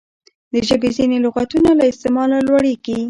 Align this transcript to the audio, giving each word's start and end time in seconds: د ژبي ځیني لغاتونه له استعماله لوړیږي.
د 0.51 0.53
ژبي 0.67 0.89
ځیني 0.97 1.17
لغاتونه 1.25 1.69
له 1.79 1.83
استعماله 1.91 2.37
لوړیږي. 2.47 2.95